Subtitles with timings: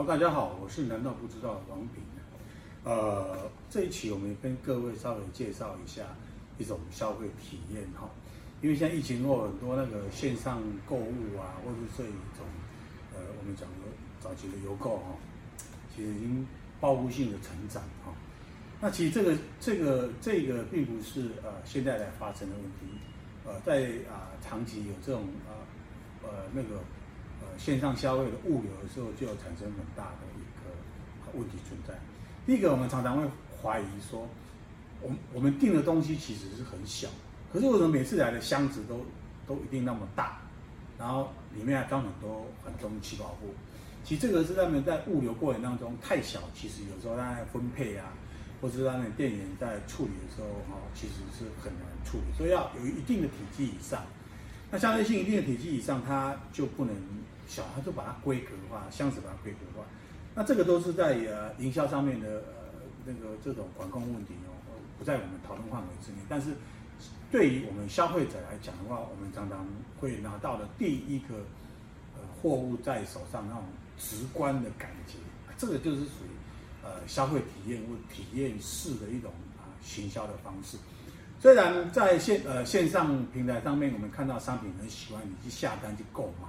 [0.00, 2.02] 好，大家好，我是难道不知道的王炳。
[2.84, 6.04] 呃，这一期我们跟各位稍微介绍一下
[6.56, 8.08] 一种消费体验哈，
[8.62, 12.46] 因为现在疫情后很多那个线上购物啊，或者是这一种
[13.12, 13.76] 呃，我们讲的
[14.22, 15.04] 早期的邮购哈，
[15.94, 16.46] 其实已经
[16.80, 18.10] 报复性的成长哈。
[18.80, 22.86] 那其实这个这个这个并不是呃现在来发生的问题，
[23.44, 26.80] 呃，在啊、长期有这种呃呃那个。
[27.40, 31.94] 呃线上消费的物流的时候，就有产生很大的一个问题存在。
[32.46, 33.28] 第一个，我们常常会
[33.62, 34.26] 怀疑说，
[35.00, 37.08] 我们我们订的东西其实是很小，
[37.52, 39.04] 可是为什么每次来的箱子都
[39.46, 40.40] 都一定那么大，
[40.98, 43.48] 然后里面还装很多很多七宝货？
[44.02, 48.12] 其实这个是他们在物流过程当中太小，其实有时候在分配啊，
[48.60, 54.02] 或是他们店员在处理的时候，哈，其实是很难处理，所以要有一定的体积以上。
[54.70, 56.94] 那相对性一定的体积以上，它就不能。
[57.48, 59.84] 小，它就把它规格化，箱子把它规格化，
[60.36, 64.54] 那这个都是在呃营销上面的呃那个这种管控问题哦，
[64.96, 66.18] 不在我们讨论范围之内。
[66.28, 66.52] 但是
[67.28, 69.66] 对于我们消费者来讲的话，我们常常
[69.98, 71.38] 会拿到的第一个
[72.14, 73.64] 呃货物在手上那种
[73.98, 75.14] 直观的感觉，
[75.58, 80.76] 这个就是属于呃消费体验或体验式的一种啊行销的方式。
[81.40, 86.46] 虽然在线呃线上平台上面，我们看到商品很喜欢，你去下单去购买。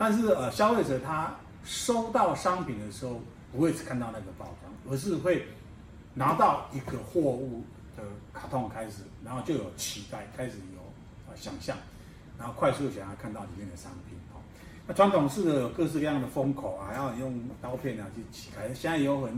[0.00, 5.44] 但是呃，消费者他收到商品的时候，不会只看到那个包装，而是会
[6.14, 7.64] 拿到一个货物
[7.96, 10.80] 的卡通开始，然后就有期待，开始有
[11.28, 11.76] 啊想象，
[12.38, 14.16] 然后快速想要看到里面的商品。
[14.32, 14.38] 哦，
[14.86, 19.32] 那传统式的有各式各样的封口啊，然后用刀片啊去切开，现在有很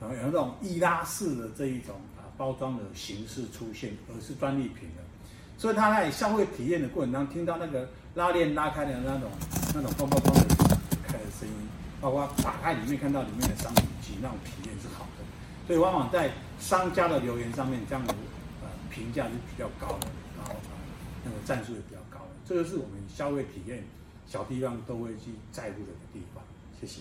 [0.00, 5.02] 有那种易拉式的这一种啊包装的形式出现，而是专利品的。
[5.58, 9.30] 所以他在消费体验的过程当中，听到那个拉链拉开的那种、
[9.74, 11.54] 那种砰砰砰的开的声音，
[12.00, 15.24] 包括打开里面看到里面的商品，其实那种体验是好的。
[15.66, 16.30] 所以往往在
[16.60, 18.14] 商家的留言上面，这样的
[18.62, 20.06] 呃评价是比较高的，
[20.36, 20.54] 然后
[21.24, 22.30] 那个赞数也比较高的。
[22.44, 23.82] 这个是我们消费体验
[24.26, 26.44] 小地方都会去在乎的地方。
[26.78, 27.00] 谢谢。